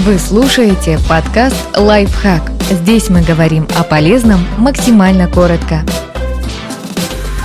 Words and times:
Вы 0.00 0.18
слушаете 0.18 0.98
подкаст 1.08 1.56
«Лайфхак». 1.74 2.50
Здесь 2.70 3.08
мы 3.08 3.22
говорим 3.22 3.66
о 3.78 3.82
полезном 3.82 4.40
максимально 4.58 5.26
коротко. 5.26 5.80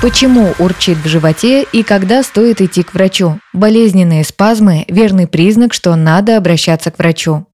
Почему 0.00 0.54
урчит 0.60 0.96
в 0.98 1.08
животе 1.08 1.64
и 1.64 1.82
когда 1.82 2.22
стоит 2.22 2.60
идти 2.60 2.84
к 2.84 2.94
врачу? 2.94 3.40
Болезненные 3.52 4.22
спазмы– 4.22 4.84
верный 4.88 5.26
признак, 5.26 5.74
что 5.74 5.96
надо 5.96 6.36
обращаться 6.36 6.92
к 6.92 6.98
врачу. 7.00 7.46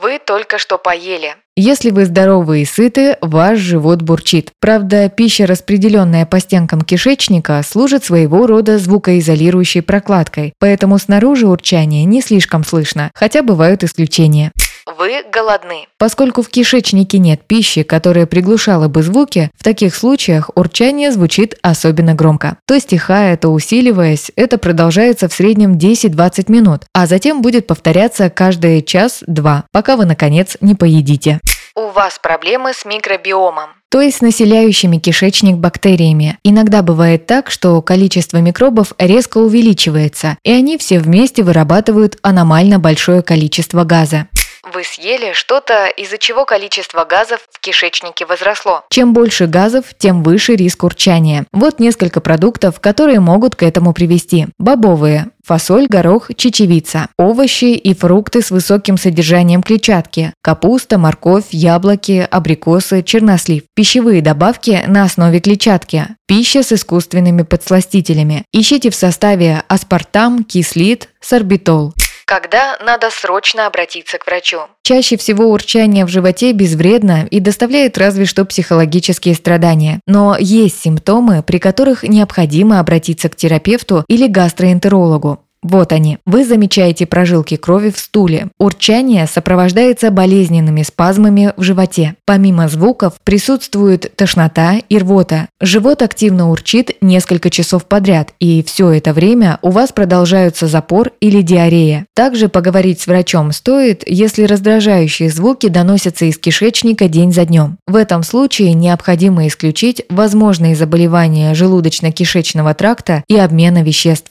Вы 0.00 0.20
только 0.24 0.58
что 0.58 0.78
поели. 0.78 1.34
Если 1.58 1.90
вы 1.90 2.04
здоровы 2.04 2.60
и 2.60 2.64
сыты, 2.66 3.16
ваш 3.22 3.58
живот 3.58 4.02
бурчит. 4.02 4.50
Правда, 4.60 5.08
пища, 5.08 5.46
распределенная 5.46 6.26
по 6.26 6.38
стенкам 6.38 6.82
кишечника, 6.82 7.62
служит 7.66 8.04
своего 8.04 8.46
рода 8.46 8.78
звукоизолирующей 8.78 9.80
прокладкой, 9.80 10.52
поэтому 10.58 10.98
снаружи 10.98 11.46
урчание 11.46 12.04
не 12.04 12.20
слишком 12.20 12.62
слышно, 12.62 13.10
хотя 13.14 13.42
бывают 13.42 13.84
исключения. 13.84 14.52
Вы 14.84 15.24
голодны. 15.32 15.86
Поскольку 15.98 16.42
в 16.42 16.48
кишечнике 16.48 17.18
нет 17.18 17.42
пищи, 17.46 17.82
которая 17.82 18.26
приглушала 18.26 18.88
бы 18.88 19.02
звуки, 19.02 19.50
в 19.56 19.64
таких 19.64 19.94
случаях 19.94 20.50
урчание 20.54 21.10
звучит 21.10 21.56
особенно 21.62 22.14
громко. 22.14 22.58
То 22.66 22.78
стихая, 22.78 23.36
то 23.36 23.48
усиливаясь, 23.48 24.30
это 24.36 24.58
продолжается 24.58 25.28
в 25.28 25.32
среднем 25.32 25.76
10-20 25.76 26.50
минут, 26.50 26.82
а 26.92 27.06
затем 27.06 27.42
будет 27.42 27.66
повторяться 27.66 28.30
каждый 28.30 28.82
час-два, 28.82 29.64
пока 29.72 29.96
вы 29.96 30.04
наконец 30.04 30.56
не 30.60 30.74
поедите. 30.74 31.40
У 31.74 31.88
вас 31.88 32.18
проблемы 32.18 32.72
с 32.72 32.86
микробиомом. 32.86 33.68
То 33.90 34.00
есть 34.00 34.18
с 34.18 34.20
населяющими 34.22 34.96
кишечник 34.96 35.56
бактериями. 35.56 36.38
Иногда 36.42 36.82
бывает 36.82 37.26
так, 37.26 37.50
что 37.50 37.80
количество 37.82 38.38
микробов 38.38 38.94
резко 38.98 39.38
увеличивается, 39.38 40.38
и 40.42 40.52
они 40.52 40.78
все 40.78 40.98
вместе 40.98 41.42
вырабатывают 41.42 42.18
аномально 42.22 42.78
большое 42.78 43.22
количество 43.22 43.84
газа. 43.84 44.26
Вы 44.74 44.82
съели 44.82 45.32
что-то, 45.32 45.86
из-за 45.86 46.18
чего 46.18 46.44
количество 46.44 47.04
газов 47.04 47.40
в 47.52 47.60
кишечнике 47.60 48.26
возросло. 48.26 48.82
Чем 48.90 49.12
больше 49.12 49.46
газов, 49.46 49.84
тем 49.96 50.24
выше 50.24 50.56
риск 50.56 50.82
урчания. 50.82 51.46
Вот 51.52 51.78
несколько 51.78 52.20
продуктов, 52.20 52.80
которые 52.80 53.20
могут 53.20 53.54
к 53.54 53.62
этому 53.62 53.92
привести. 53.92 54.48
Бобовые, 54.58 55.28
фасоль, 55.44 55.86
горох, 55.86 56.30
чечевица, 56.34 57.08
овощи 57.16 57.76
и 57.76 57.94
фрукты 57.94 58.42
с 58.42 58.50
высоким 58.50 58.98
содержанием 58.98 59.62
клетчатки, 59.62 60.32
капуста, 60.42 60.98
морковь, 60.98 61.46
яблоки, 61.52 62.26
абрикосы, 62.28 63.04
чернослив, 63.04 63.62
пищевые 63.74 64.20
добавки 64.20 64.82
на 64.88 65.04
основе 65.04 65.38
клетчатки, 65.38 66.08
пища 66.26 66.64
с 66.64 66.72
искусственными 66.72 67.42
подсластителями. 67.42 68.44
Ищите 68.52 68.90
в 68.90 68.96
составе 68.96 69.62
аспартам, 69.68 70.42
кислит, 70.42 71.08
сорбитол. 71.20 71.94
Когда 72.26 72.76
надо 72.84 73.10
срочно 73.10 73.68
обратиться 73.68 74.18
к 74.18 74.26
врачу? 74.26 74.62
Чаще 74.82 75.16
всего 75.16 75.46
урчание 75.52 76.04
в 76.04 76.08
животе 76.08 76.50
безвредно 76.50 77.24
и 77.30 77.38
доставляет 77.38 77.96
разве 77.98 78.24
что 78.24 78.44
психологические 78.44 79.36
страдания. 79.36 80.00
Но 80.08 80.36
есть 80.36 80.80
симптомы, 80.80 81.44
при 81.44 81.58
которых 81.58 82.02
необходимо 82.02 82.80
обратиться 82.80 83.28
к 83.28 83.36
терапевту 83.36 84.04
или 84.08 84.26
гастроэнтерологу. 84.26 85.45
Вот 85.66 85.92
они. 85.92 86.18
Вы 86.24 86.44
замечаете 86.44 87.06
прожилки 87.06 87.56
крови 87.56 87.90
в 87.90 87.98
стуле. 87.98 88.48
Урчание 88.56 89.26
сопровождается 89.26 90.12
болезненными 90.12 90.84
спазмами 90.84 91.52
в 91.56 91.62
животе. 91.64 92.14
Помимо 92.24 92.68
звуков 92.68 93.14
присутствует 93.24 94.14
тошнота 94.14 94.76
и 94.88 94.96
рвота. 94.98 95.48
Живот 95.60 96.02
активно 96.02 96.50
урчит 96.50 96.92
несколько 97.00 97.50
часов 97.50 97.86
подряд, 97.86 98.32
и 98.38 98.62
все 98.62 98.90
это 98.90 99.12
время 99.12 99.58
у 99.60 99.70
вас 99.70 99.90
продолжаются 99.90 100.68
запор 100.68 101.10
или 101.20 101.42
диарея. 101.42 102.06
Также 102.14 102.48
поговорить 102.48 103.00
с 103.00 103.08
врачом 103.08 103.50
стоит, 103.50 104.04
если 104.06 104.44
раздражающие 104.44 105.30
звуки 105.30 105.68
доносятся 105.68 106.26
из 106.26 106.38
кишечника 106.38 107.08
день 107.08 107.32
за 107.32 107.44
днем. 107.44 107.78
В 107.88 107.96
этом 107.96 108.22
случае 108.22 108.72
необходимо 108.74 109.48
исключить 109.48 110.04
возможные 110.10 110.76
заболевания 110.76 111.54
желудочно-кишечного 111.54 112.72
тракта 112.74 113.24
и 113.26 113.36
обмена 113.36 113.82
веществ. 113.82 114.30